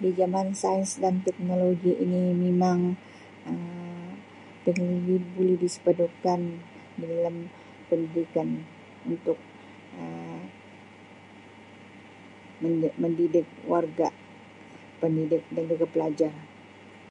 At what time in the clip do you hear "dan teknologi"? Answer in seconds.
1.02-1.92